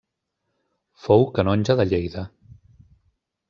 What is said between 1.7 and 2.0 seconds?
de